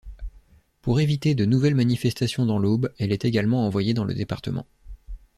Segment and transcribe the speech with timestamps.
[0.81, 4.65] Pour éviter de nouvelles manifestations dans l'Aube, elle est également envoyée dans le département.